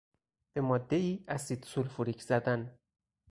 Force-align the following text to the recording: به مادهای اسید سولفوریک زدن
به 0.53 0.61
مادهای 0.61 1.23
اسید 1.27 1.63
سولفوریک 1.63 2.21
زدن 2.21 2.77